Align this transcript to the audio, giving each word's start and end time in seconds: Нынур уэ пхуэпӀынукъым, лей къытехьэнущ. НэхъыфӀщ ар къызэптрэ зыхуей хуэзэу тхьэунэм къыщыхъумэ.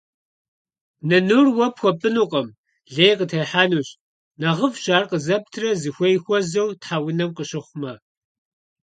Нынур 1.07 1.45
уэ 1.55 1.67
пхуэпӀынукъым, 1.75 2.47
лей 2.93 3.13
къытехьэнущ. 3.17 3.89
НэхъыфӀщ 4.41 4.85
ар 4.95 5.03
къызэптрэ 5.09 5.69
зыхуей 5.81 6.17
хуэзэу 6.23 6.69
тхьэунэм 6.81 7.29
къыщыхъумэ. 7.37 7.93